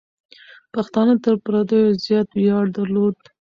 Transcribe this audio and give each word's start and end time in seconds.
پښتانه 0.73 1.13
تر 1.23 1.35
پردیو 1.43 1.97
زیات 2.05 2.29
ویاړ 2.33 2.65
درلود. 2.77 3.15